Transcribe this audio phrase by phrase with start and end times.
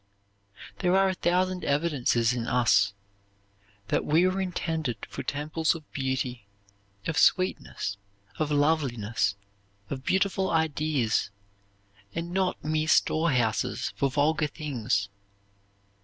[0.79, 2.95] There are a thousand evidences in us
[3.89, 6.47] that we were intended for temples of beauty,
[7.05, 7.97] of sweetness,
[8.39, 9.35] of loveliness,
[9.91, 11.29] of beautiful ideas,
[12.15, 15.07] and not mere storehouses for vulgar things.